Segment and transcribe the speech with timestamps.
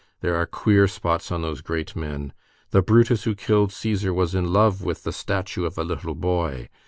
[0.21, 2.33] There are queer spots on those great men.
[2.71, 6.69] The Brutus who killed Cæsar was in love with the statue of a little boy.